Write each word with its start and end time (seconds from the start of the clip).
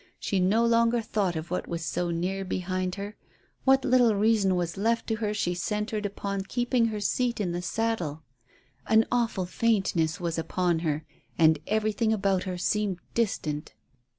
She 0.19 0.39
no 0.39 0.65
longer 0.65 0.99
thought 0.99 1.35
of 1.35 1.51
what 1.51 1.67
was 1.67 1.85
so 1.85 2.09
near 2.09 2.43
behind 2.43 2.95
her. 2.95 3.17
What 3.65 3.85
little 3.85 4.15
reason 4.15 4.55
was 4.55 4.75
left 4.75 5.05
to 5.05 5.17
her 5.17 5.31
she 5.31 5.53
centred 5.53 6.07
upon 6.07 6.41
keeping 6.45 6.87
her 6.87 6.99
seat 6.99 7.39
in 7.39 7.51
the 7.51 7.61
saddle. 7.61 8.23
An 8.87 9.05
awful 9.11 9.45
faintness 9.45 10.19
was 10.19 10.39
upon 10.39 10.79
her, 10.79 11.05
and 11.37 11.59
everything 11.67 12.11
about 12.11 12.45
her 12.45 12.57
seemed 12.57 12.97
distant. 13.13 13.75